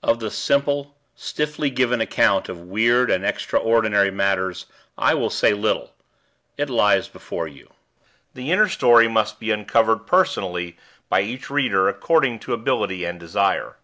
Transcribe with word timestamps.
Of 0.00 0.20
the 0.20 0.30
simple, 0.30 0.96
stiffly 1.16 1.70
given 1.70 2.00
account 2.00 2.48
of 2.48 2.60
weird 2.60 3.10
and 3.10 3.26
extraordinary 3.26 4.12
matters, 4.12 4.66
I 4.96 5.14
will 5.14 5.28
say 5.28 5.54
little. 5.54 5.92
It 6.56 6.70
lies 6.70 7.08
before 7.08 7.48
you. 7.48 7.72
The 8.34 8.52
inner 8.52 8.68
story 8.68 9.08
must 9.08 9.40
be 9.40 9.50
uncovered, 9.50 10.06
personally, 10.06 10.76
by 11.08 11.22
each 11.22 11.50
reader, 11.50 11.88
according 11.88 12.38
to 12.46 12.52
ability 12.54 13.04
and 13.04 13.18
desire. 13.18 13.74